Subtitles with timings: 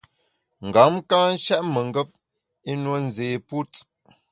[0.67, 2.09] Ngam ka shèt mengap,
[2.69, 3.71] i nue nzé put.